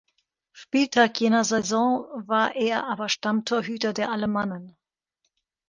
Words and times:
Spieltag 0.51 1.21
jener 1.21 1.43
Saison 1.45 2.07
war 2.27 2.55
er 2.55 2.87
aber 2.87 3.07
Stammtorhüter 3.07 3.93
der 3.93 4.11
Alemannen. 4.11 4.75